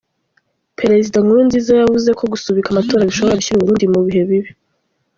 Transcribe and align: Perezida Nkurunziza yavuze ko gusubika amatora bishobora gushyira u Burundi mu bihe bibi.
Perezida 0.79 1.17
Nkurunziza 1.25 1.71
yavuze 1.81 2.09
ko 2.19 2.23
gusubika 2.33 2.67
amatora 2.69 3.07
bishobora 3.09 3.37
gushyira 3.39 3.57
u 3.59 3.63
Burundi 3.65 3.85
mu 3.93 3.99
bihe 4.05 4.23
bibi. 4.29 4.51